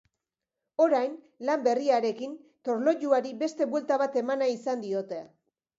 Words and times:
Orain, 0.85 1.13
lan 1.49 1.67
berriarekin, 1.67 2.33
torlojuari 2.69 3.35
beste 3.47 3.73
buelta 3.77 4.03
bat 4.07 4.21
eman 4.25 4.47
nahi 4.47 4.61
izan 4.61 4.85
diote. 4.89 5.27